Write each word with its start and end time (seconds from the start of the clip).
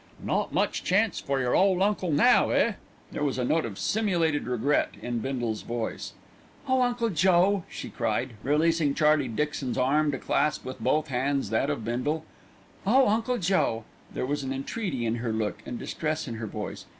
"Not 0.23 0.51
much 0.51 0.83
chance 0.83 1.19
for 1.19 1.39
your 1.39 1.53
ole 1.55 1.83
uncle 1.83 2.11
now, 2.11 2.49
eh?" 2.49 2.73
There 3.11 3.23
was 3.23 3.37
a 3.37 3.45
note 3.45 3.65
of 3.65 3.77
simulated 3.77 4.47
regret 4.47 4.95
in 4.99 5.19
Bindle's 5.19 5.61
voice. 5.61 6.13
"Oh, 6.67 6.81
Uncle 6.81 7.11
Joe!" 7.11 7.65
she 7.69 7.89
cried, 7.91 8.31
releasing 8.41 8.95
Charlie 8.95 9.27
Dixon's 9.27 9.77
arm 9.77 10.11
to 10.11 10.17
clasp 10.17 10.65
with 10.65 10.79
both 10.79 11.09
hands 11.09 11.51
that 11.51 11.69
of 11.69 11.85
Bindle. 11.85 12.25
"Oh, 12.83 13.09
Uncle 13.09 13.37
Joe!" 13.37 13.83
There 14.11 14.25
was 14.25 14.43
entreaty 14.43 15.05
in 15.05 15.17
her 15.17 15.31
look 15.31 15.61
and 15.67 15.77
distress 15.77 16.27
in 16.27 16.37
her 16.37 16.47
voice. 16.47 16.85